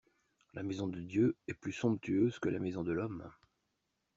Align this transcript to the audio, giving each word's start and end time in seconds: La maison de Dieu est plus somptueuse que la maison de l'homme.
La 0.55 0.63
maison 0.63 0.87
de 0.87 0.99
Dieu 0.99 1.35
est 1.47 1.53
plus 1.53 1.73
somptueuse 1.73 2.39
que 2.39 2.49
la 2.49 2.57
maison 2.57 2.81
de 2.83 2.91
l'homme. 2.91 3.29